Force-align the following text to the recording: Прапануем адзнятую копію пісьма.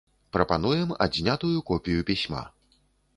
Прапануем 0.35 0.93
адзнятую 1.05 1.61
копію 1.69 2.01
пісьма. 2.09 2.43